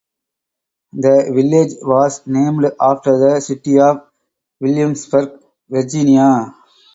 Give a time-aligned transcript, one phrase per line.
[0.93, 4.01] The village was named after the city of
[4.59, 5.39] Williamsburg,
[5.69, 6.55] Virginia.